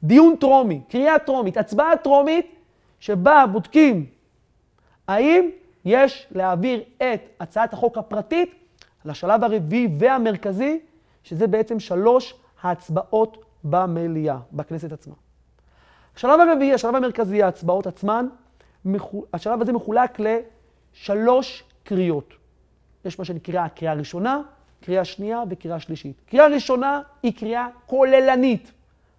דיון 0.04 0.36
טרומי, 0.36 0.82
קריאה 0.90 1.20
טרומית, 1.20 1.58
הצבעה 1.58 1.98
טרומית, 1.98 2.56
שבה 3.00 3.46
בודקים 3.52 4.06
האם 5.08 5.50
יש 5.86 6.28
להעביר 6.32 6.84
את 6.98 7.22
הצעת 7.40 7.74
החוק 7.74 7.98
הפרטית 7.98 8.56
לשלב 9.06 9.44
הרביעי 9.44 9.88
והמרכזי, 10.00 10.80
שזה 11.24 11.48
בעצם 11.48 11.80
שלוש 11.80 12.34
ההצבעות 12.62 13.46
במליאה, 13.64 14.38
בכנסת 14.54 14.92
עצמה. 14.92 15.14
השלב 16.16 16.40
הרביעי, 16.40 16.74
השלב 16.74 16.96
המרכזי, 16.96 17.44
ההצבעות 17.44 17.88
עצמן, 17.88 18.28
השלב 19.34 19.62
הזה 19.62 19.74
מחולק 19.74 20.18
לשלוש 20.20 21.64
קריאות. 21.84 22.34
יש 23.06 23.20
מה 23.20 23.26
שנקרא 23.26 23.68
קריאה 23.68 23.94
ראשונה, 23.94 24.42
קריאה 24.82 25.06
שנייה 25.06 25.44
וקריאה 25.50 25.80
שלישית. 25.80 26.22
קריאה 26.26 26.48
ראשונה 26.48 27.02
היא 27.24 27.34
קריאה 27.38 27.68
כוללנית. 27.86 28.72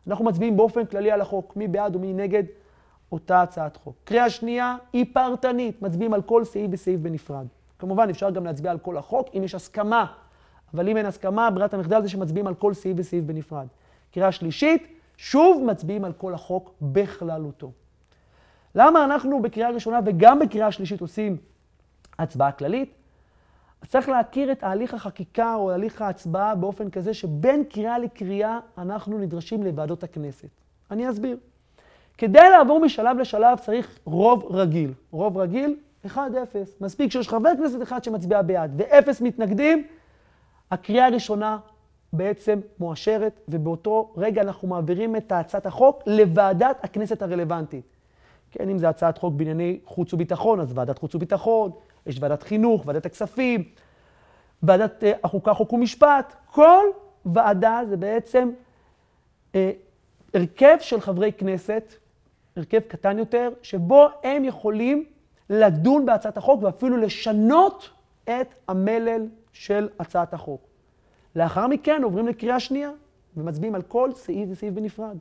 אנחנו 0.06 0.24
מצביעים 0.24 0.56
באופן 0.56 0.86
כללי 0.86 1.10
על 1.10 1.20
החוק, 1.20 1.56
מי 1.56 1.68
בעד 1.68 1.96
ומי 1.96 2.12
נגד 2.12 2.42
אותה 3.12 3.42
הצעת 3.42 3.76
חוק. 3.76 3.94
קריאה 4.04 4.30
שנייה 4.30 4.76
היא 4.92 5.06
פרטנית, 5.12 5.82
מצביעים 5.82 6.14
על 6.14 6.22
כל 6.22 6.44
סעיף 6.44 6.70
וסעיף 6.72 7.00
בנפרד. 7.00 7.46
כמובן, 7.78 8.10
אפשר 8.10 8.30
גם 8.30 8.44
להצביע 8.44 8.70
על 8.70 8.78
כל 8.78 8.96
החוק 8.96 9.28
אם 9.34 9.44
יש 9.44 9.54
הסכמה, 9.54 10.06
אבל 10.74 10.88
אם 10.88 10.96
אין 10.96 11.06
הסכמה, 11.06 11.50
ברירת 11.50 11.74
המחדל 11.74 12.02
זה 12.02 12.08
שמצביעים 12.08 12.46
על 12.46 12.54
כל 12.54 12.74
סעיף 12.74 12.96
וסעיף 12.98 13.24
בנפרד. 13.24 13.66
קריאה 14.14 14.32
שלישית, 14.32 14.98
שוב 15.16 15.64
מצביעים 15.64 16.04
על 16.04 16.12
כל 16.12 16.34
החוק 16.34 16.72
בכללותו. 16.82 17.72
למה 18.74 19.04
אנחנו 19.04 19.42
בקריאה 19.42 19.70
ראשונה 19.70 20.00
וגם 20.04 20.38
בקריאה 20.38 20.72
שלישית 20.72 21.00
עושים 21.00 21.36
הצבעה 22.18 22.52
כללית? 22.52 22.94
אז 23.82 23.88
צריך 23.88 24.08
להכיר 24.08 24.52
את 24.52 24.62
הליך 24.62 24.94
החקיקה 24.94 25.54
או 25.54 25.70
הליך 25.70 26.02
ההצבעה 26.02 26.54
באופן 26.54 26.90
כזה 26.90 27.14
שבין 27.14 27.64
קריאה 27.64 27.98
לקריאה 27.98 28.58
אנחנו 28.78 29.18
נדרשים 29.18 29.62
לוועדות 29.62 30.04
הכנסת. 30.04 30.48
אני 30.90 31.10
אסביר. 31.10 31.36
כדי 32.18 32.50
לעבור 32.50 32.80
משלב 32.80 33.18
לשלב 33.18 33.58
צריך 33.58 33.98
רוב 34.04 34.46
רגיל. 34.50 34.92
רוב 35.10 35.38
רגיל, 35.38 35.76
1-0. 36.06 36.16
מספיק 36.80 37.12
שיש 37.12 37.28
חבר 37.28 37.50
כנסת 37.58 37.82
אחד 37.82 38.04
שמצביע 38.04 38.42
בעד 38.42 38.70
ואפס 38.76 39.20
מתנגדים, 39.20 39.86
הקריאה 40.70 41.06
הראשונה 41.06 41.58
בעצם 42.12 42.60
מואשרת, 42.78 43.40
ובאותו 43.48 44.12
רגע 44.16 44.42
אנחנו 44.42 44.68
מעבירים 44.68 45.16
את 45.16 45.32
הצעת 45.32 45.66
החוק 45.66 46.02
לוועדת 46.06 46.84
הכנסת 46.84 47.22
הרלוונטית. 47.22 47.84
כן, 48.50 48.68
אם 48.68 48.78
זה 48.78 48.88
הצעת 48.88 49.18
חוק 49.18 49.34
בענייני 49.34 49.78
חוץ 49.84 50.12
וביטחון, 50.12 50.60
אז 50.60 50.72
ועדת 50.74 50.98
חוץ 50.98 51.14
וביטחון, 51.14 51.70
יש 52.06 52.16
ועדת 52.20 52.42
חינוך, 52.42 52.82
ועדת 52.86 53.06
הכספים, 53.06 53.64
ועדת 54.62 55.04
אה, 55.04 55.12
החוקה, 55.24 55.54
חוק 55.54 55.72
ומשפט. 55.72 56.34
כל 56.46 56.84
ועדה 57.26 57.80
זה 57.88 57.96
בעצם 57.96 58.50
אה, 59.54 59.70
הרכב 60.34 60.76
של 60.80 61.00
חברי 61.00 61.32
כנסת, 61.32 61.94
הרכב 62.56 62.80
קטן 62.80 63.18
יותר, 63.18 63.50
שבו 63.62 64.08
הם 64.22 64.44
יכולים 64.44 65.04
לדון 65.50 66.06
בהצעת 66.06 66.36
החוק 66.36 66.62
ואפילו 66.62 66.96
לשנות 66.96 67.90
את 68.24 68.54
המלל 68.68 69.26
של 69.52 69.88
הצעת 69.98 70.34
החוק. 70.34 70.60
לאחר 71.36 71.66
מכן 71.66 72.02
עוברים 72.02 72.26
לקריאה 72.28 72.60
שנייה 72.60 72.90
ומצביעים 73.36 73.74
על 73.74 73.82
כל 73.82 74.12
סעיף 74.12 74.48
וסעיף 74.52 74.74
בנפרד. 74.74 75.16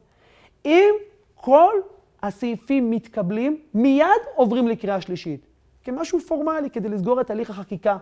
אם 0.66 0.94
כל 1.36 1.74
הסעיפים 2.22 2.92
מתקבלים, 2.92 3.58
מיד 3.74 4.08
עוברים 4.36 4.68
לקריאה 4.68 5.02
שלישית, 5.02 5.46
כמשהו 5.84 6.20
פורמלי 6.20 6.70
כדי 6.70 6.90
לסגור 6.90 7.22
את 7.22 7.30
הליך 7.30 7.50
החקיקה. 7.50 7.98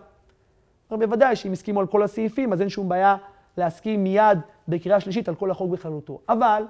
בוודאי 0.90 1.36
שאם 1.36 1.52
הסכימו 1.52 1.80
על 1.80 1.86
כל 1.86 2.02
הסעיפים, 2.02 2.52
אז 2.52 2.60
אין 2.60 2.68
שום 2.68 2.88
בעיה 2.88 3.16
להסכים 3.56 4.04
מיד 4.04 4.38
בקריאה 4.68 5.00
שלישית 5.00 5.28
על 5.28 5.34
כל 5.34 5.50
החוק 5.50 5.70
בכללותו. 5.70 6.20
אבל, 6.28 6.64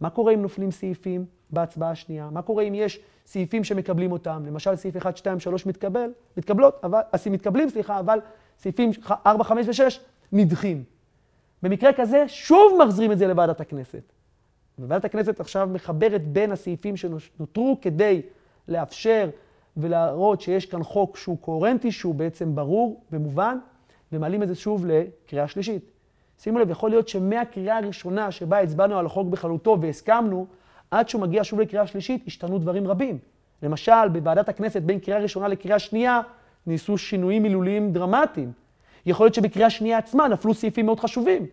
מה 0.00 0.10
קורה 0.10 0.34
אם 0.34 0.42
נופלים 0.42 0.70
סעיפים 0.70 1.24
בהצבעה 1.50 1.90
השנייה? 1.90 2.28
מה 2.32 2.42
קורה 2.42 2.62
אם 2.62 2.74
יש 2.74 3.00
סעיפים 3.26 3.64
שמקבלים 3.64 4.12
אותם? 4.12 4.42
למשל, 4.46 4.76
סעיף 4.76 4.96
1, 4.96 5.16
2, 5.16 5.40
3 5.40 5.66
מתקבל, 5.66 6.10
מתקבלות, 6.36 6.80
אבל, 6.82 7.00
מתקבלים, 7.30 7.68
סליחה, 7.68 8.00
אבל 8.00 8.18
סעיפים 8.58 8.90
4, 9.26 9.44
5 9.44 9.66
ו-6 9.66 9.98
נדחים. 10.32 10.84
במקרה 11.62 11.92
כזה, 11.92 12.24
שוב 12.28 12.78
מחזירים 12.84 13.12
את 13.12 13.18
זה 13.18 13.26
לוועדת 13.26 13.60
הכנסת. 13.60 14.02
וועדת 14.78 15.04
הכנסת 15.04 15.40
עכשיו 15.40 15.68
מחברת 15.72 16.28
בין 16.28 16.52
הסעיפים 16.52 16.96
שנותרו 16.96 17.78
כדי 17.82 18.22
לאפשר 18.68 19.30
ולהראות 19.76 20.40
שיש 20.40 20.66
כאן 20.66 20.82
חוק 20.82 21.16
שהוא 21.16 21.38
קוהרנטי, 21.38 21.92
שהוא 21.92 22.14
בעצם 22.14 22.54
ברור 22.54 23.00
ומובן, 23.12 23.58
ומעלים 24.12 24.42
את 24.42 24.48
זה 24.48 24.54
שוב 24.54 24.86
לקריאה 24.86 25.48
שלישית. 25.48 25.93
שימו 26.38 26.58
לב, 26.58 26.70
יכול 26.70 26.90
להיות 26.90 27.08
שמהקריאה 27.08 27.76
הראשונה 27.76 28.30
שבה 28.30 28.58
הצבענו 28.60 28.98
על 28.98 29.06
החוק 29.06 29.28
בכללותו 29.28 29.76
והסכמנו, 29.80 30.46
עד 30.90 31.08
שהוא 31.08 31.22
מגיע 31.22 31.44
שוב 31.44 31.60
לקריאה 31.60 31.86
שלישית, 31.86 32.24
השתנו 32.26 32.58
דברים 32.58 32.88
רבים. 32.88 33.18
למשל, 33.62 34.08
בוועדת 34.12 34.48
הכנסת 34.48 34.82
בין 34.82 34.98
קריאה 34.98 35.18
ראשונה 35.18 35.48
לקריאה 35.48 35.78
שנייה, 35.78 36.20
ניסו 36.66 36.98
שינויים 36.98 37.42
מילוליים 37.42 37.92
דרמטיים. 37.92 38.52
יכול 39.06 39.26
להיות 39.26 39.34
שבקריאה 39.34 39.70
שנייה 39.70 39.98
עצמה 39.98 40.28
נפלו 40.28 40.54
סעיפים 40.54 40.86
מאוד 40.86 41.00
חשובים. 41.00 41.46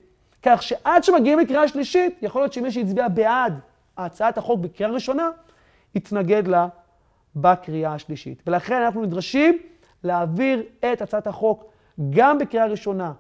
כך 0.44 0.64
שעד 0.64 1.04
שמגיעים 1.04 1.40
לקריאה 1.40 1.68
שלישית, 1.68 2.20
יכול 2.22 2.42
להיות 2.42 2.54
שמי 2.54 2.72
שהצביע 2.72 3.08
בעד 3.08 3.60
הצעת 3.98 4.38
החוק 4.38 4.60
בקריאה 4.60 4.92
ראשונה, 4.92 5.30
יתנגד 5.96 6.48
לה 6.48 6.68
בקריאה 7.36 7.94
השלישית. 7.94 8.44
ולכן 8.48 8.82
אנחנו 8.82 9.02
נדרשים 9.02 9.58
להעביר 10.04 10.64
את 10.94 11.02
הצעת 11.02 11.28
החוק 11.28 11.72
גם 12.10 12.38
בקריאה 12.38 12.66
ראשונה 12.66 13.14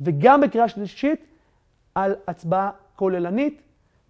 וגם 0.00 0.40
בקריאה 0.40 0.68
שלישית 0.68 1.26
על 1.94 2.14
הצבעה 2.26 2.70
כוללנית, 2.96 3.62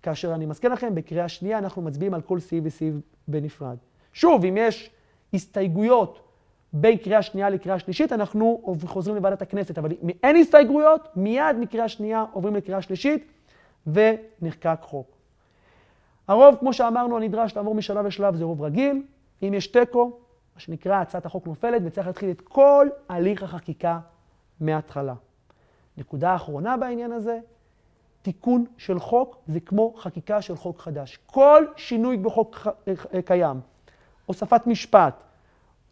כאשר 0.02 0.35
אני 0.35 0.47
מזכיר 0.47 0.73
לכם, 0.73 0.95
בקריאה 0.95 1.28
שנייה 1.28 1.59
אנחנו 1.59 1.83
מצביעים 1.83 2.14
על 2.14 2.21
כל 2.21 2.40
סעיף 2.40 2.64
וסעיף 2.66 2.95
בנפרד. 3.28 3.76
שוב, 4.12 4.45
אם 4.45 4.57
יש 4.59 4.90
הסתייגויות 5.35 6.28
בין 6.73 6.97
קריאה 6.97 7.23
שנייה 7.23 7.50
לקריאה 7.50 7.78
שלישית, 7.78 8.12
אנחנו 8.12 8.76
חוזרים 8.87 9.16
לוועדת 9.16 9.42
הכנסת. 9.42 9.78
אבל 9.78 9.92
אם 10.02 10.09
אין 10.23 10.37
הסתייגויות, 10.37 11.09
מיד 11.16 11.57
מקריאה 11.61 11.88
שנייה 11.88 12.25
עוברים 12.33 12.57
לקריאה 12.57 12.83
שלישית 12.83 13.33
ונחקק 13.87 14.78
חוק. 14.83 15.07
הרוב, 16.28 16.57
כמו 16.61 16.73
שאמרנו, 16.73 17.16
הנדרש 17.16 17.57
לעבור 17.57 17.75
משלב 17.75 18.07
לשלב 18.07 18.35
זה 18.35 18.45
רוב 18.45 18.62
רגיל. 18.62 19.02
אם 19.42 19.54
יש 19.54 19.66
תיקו, 19.66 20.04
מה 20.54 20.61
שנקרא 20.61 21.00
הצעת 21.00 21.26
החוק 21.26 21.47
נופלת, 21.47 21.83
וצריך 21.85 22.07
להתחיל 22.07 22.30
את 22.30 22.40
כל 22.40 22.88
הליך 23.09 23.42
החקיקה 23.42 23.99
מההתחלה. 24.61 25.14
נקודה 25.99 26.35
אחרונה 26.35 26.76
בעניין 26.76 27.12
הזה, 27.12 27.38
תיקון 28.23 28.64
של 28.76 28.99
חוק 28.99 29.37
זה 29.47 29.61
כמו 29.61 29.95
חקיקה 29.97 30.43
של 30.43 30.57
חוק 30.57 30.81
חדש. 30.81 31.19
כל 31.26 31.67
שינוי 31.76 32.17
בחוק 32.17 32.67
קיים, 33.25 33.61
הוספת 34.26 34.67
משפט, 34.67 35.23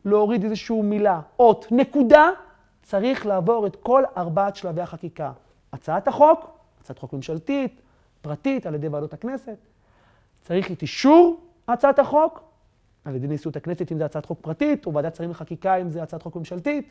להוריד 0.05 0.45
איזושהי 0.45 0.83
מילה, 0.83 1.21
אות, 1.39 1.67
נקודה, 1.71 2.29
צריך 2.83 3.27
לעבור 3.27 3.67
את 3.67 3.77
כל 3.77 4.03
ארבעת 4.17 4.57
שלבי 4.57 4.81
החקיקה. 4.81 5.33
הצעת 5.73 6.09
החוק, 6.09 6.59
הצעת 6.81 6.99
חוק 6.99 7.13
ממשלתית, 7.13 7.81
פרטית, 8.23 8.67
על 8.67 8.75
ידי 8.75 8.89
ועדות 8.89 9.15
הכנסת. 9.15 9.57
צריך 10.41 10.73
את 10.73 10.83
אישור 10.83 11.41
הצעת 11.69 11.99
החוק, 11.99 12.43
על 13.05 13.15
ידי 13.15 13.27
נשיאות 13.27 13.57
הכנסת, 13.57 13.93
אם 13.93 13.99
זו 13.99 14.05
הצעת 14.05 14.27
חוק 14.27 14.39
פרטית, 14.41 14.87
או 14.87 14.95
ועדת 14.95 15.15
שרים 15.15 15.31
לחקיקה, 15.31 15.77
אם 15.77 15.91
זו 15.91 16.01
הצעת 16.01 16.23
חוק 16.23 16.37
ממשלתית. 16.37 16.91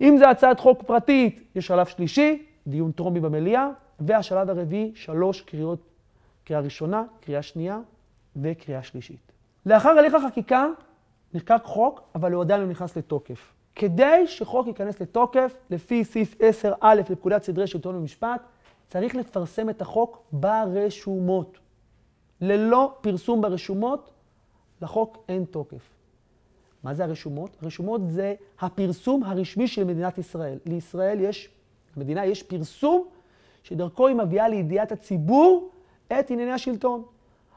אם 0.00 0.16
זו 0.18 0.26
הצעת 0.26 0.60
חוק 0.60 0.82
פרטית, 0.82 1.42
יש 1.54 1.66
שלב 1.66 1.86
שלישי, 1.86 2.46
דיון 2.66 2.92
טרומי 2.92 3.20
במליאה, 3.20 3.68
והשלב 4.00 4.50
הרביעי, 4.50 4.92
שלוש 4.94 5.40
קריאות, 5.40 5.78
קריאה 6.44 6.60
ראשונה, 6.60 7.04
קריאה 7.20 7.42
שנייה 7.42 7.80
וקריאה 8.36 8.82
שלישית. 8.82 9.32
לאחר 9.66 9.88
הליך 9.88 10.14
החקיקה, 10.14 10.66
נחקק 11.34 11.60
חוק, 11.64 12.00
אבל 12.14 12.32
הוא 12.32 12.42
עדיין 12.42 12.60
לא 12.60 12.66
נכנס 12.66 12.96
לתוקף. 12.96 13.52
כדי 13.74 14.26
שחוק 14.26 14.66
ייכנס 14.66 15.00
לתוקף, 15.00 15.56
לפי 15.70 16.04
סעיף 16.04 16.34
10א 16.40 16.86
לפקודת 16.86 17.42
סדרי 17.42 17.66
שלטון 17.66 17.94
ומשפט, 17.94 18.42
צריך 18.88 19.14
לפרסם 19.14 19.70
את 19.70 19.82
החוק 19.82 20.22
ברשומות. 20.32 21.58
ללא 22.40 22.94
פרסום 23.00 23.40
ברשומות, 23.40 24.10
לחוק 24.82 25.24
אין 25.28 25.44
תוקף. 25.44 26.01
מה 26.84 26.94
זה 26.94 27.04
הרשומות? 27.04 27.56
הרשומות 27.62 28.00
זה 28.08 28.34
הפרסום 28.60 29.22
הרשמי 29.24 29.68
של 29.68 29.84
מדינת 29.84 30.18
ישראל. 30.18 30.58
לישראל 30.66 31.20
יש, 31.20 31.48
למדינה 31.96 32.26
יש 32.26 32.42
פרסום 32.42 33.06
שדרכו 33.62 34.06
היא 34.06 34.16
מביאה 34.16 34.48
לידיעת 34.48 34.92
הציבור 34.92 35.70
את 36.06 36.30
ענייני 36.30 36.52
השלטון. 36.52 37.02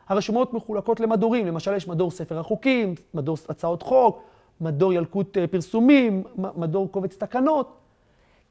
הרשומות 0.07 0.53
מחולקות 0.53 0.99
למדורים, 0.99 1.47
למשל 1.47 1.75
יש 1.75 1.87
מדור 1.87 2.11
ספר 2.11 2.39
החוקים, 2.39 2.95
מדור 3.13 3.37
הצעות 3.49 3.81
חוק, 3.83 4.23
מדור 4.61 4.93
ילקוט 4.93 5.37
אה, 5.37 5.47
פרסומים, 5.47 6.23
מדור 6.35 6.91
קובץ 6.91 7.15
תקנות. 7.17 7.77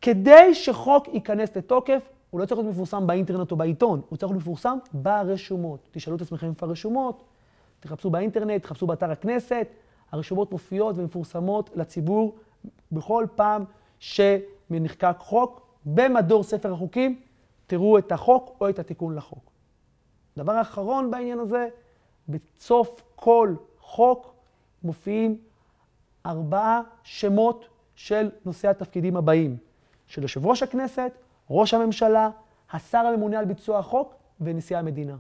כדי 0.01 0.55
שחוק 0.55 1.09
ייכנס 1.09 1.57
לתוקף, 1.57 2.03
הוא 2.31 2.41
לא 2.41 2.47
צריך 2.47 2.61
להיות 2.61 2.73
מפורסם 2.73 3.07
באינטרנט 3.07 3.51
או 3.51 3.57
בעיתון, 3.57 4.01
הוא 4.09 4.17
צריך 4.17 4.33
להיות 4.33 4.43
מפורסם 4.43 4.79
ברשומות. 4.93 5.89
תשאלו 5.91 6.17
את 6.17 6.23
עצמכם 6.23 6.49
איפה 6.49 6.67
הרשומות, 6.67 7.25
תחפשו 7.81 8.11
באינטרנט, 8.11 8.63
תחפשו 8.63 8.87
באתר 8.87 9.11
הכנסת, 9.11 9.67
הרשומות 10.15 10.53
מופיעות 10.53 10.99
ומפורסמות 10.99 11.71
לציבור 11.75 12.35
בכל 12.93 13.27
פעם 13.35 13.65
שנחקק 13.99 15.17
חוק. 15.19 15.67
במדור 15.87 16.43
ספר 16.43 16.73
החוקים 16.73 17.21
תראו 17.67 17.99
את 17.99 18.13
החוק 18.13 18.57
או 18.61 18.69
את 18.69 18.79
התיקון 18.79 19.15
לחוק. 19.15 19.51
דבר 20.37 20.61
אחרון 20.61 21.11
בעניין 21.11 21.39
הזה, 21.39 21.69
בסוף 22.29 23.03
כל 23.17 23.55
חוק 23.81 24.35
מופיעים 24.83 25.39
ארבעה 26.27 26.83
שמות 27.03 27.69
של 27.95 28.31
נושאי 28.45 28.71
התפקידים 28.71 29.17
הבאים, 29.17 29.57
של 30.07 30.23
יושב 30.23 30.47
ראש 30.47 30.63
הכנסת, 30.63 31.13
ראש 31.51 31.75
הממשלה, 31.75 32.31
השר 32.73 32.99
הממונה 32.99 33.39
על 33.39 33.45
ביצוע 33.45 33.79
החוק 33.79 34.15
ונשיא 34.41 34.79
המדינה. 34.79 35.17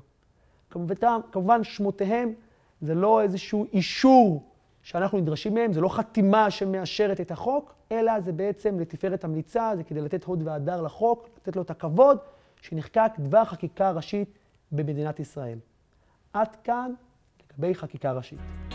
כמובן, 0.71 1.21
כמובן 1.33 1.65
שמותיהם 1.65 2.35
זה 2.81 2.95
לא 2.95 3.23
איזשהו 3.23 3.67
אישור 3.73 4.54
שאנחנו 4.85 5.19
נדרשים 5.19 5.55
מהם, 5.55 5.73
זה 5.73 5.81
לא 5.81 5.89
חתימה 5.89 6.51
שמאשרת 6.51 7.21
את 7.21 7.31
החוק, 7.31 7.75
אלא 7.93 8.21
זה 8.21 8.33
בעצם 8.33 8.81
לתפארת 8.81 9.25
המליצה, 9.25 9.73
זה 9.77 9.85
כדי 9.85 10.01
לתת 10.01 10.25
הוד 10.25 10.43
והדר 10.45 10.83
לחוק, 10.83 11.29
לתת 11.37 11.57
לו 11.57 11.63
את 11.63 11.71
הכבוד 11.71 12.19
שנחקק 12.61 13.13
דבר 13.19 13.45
חקיקה 13.45 13.91
ראשית 13.91 14.39
במדינת 14.73 15.21
ישראל. 15.21 15.59
עד 16.33 16.57
כאן 16.65 16.93
לגבי 17.53 17.75
חקיקה 17.75 18.13
ראשית. 18.13 18.74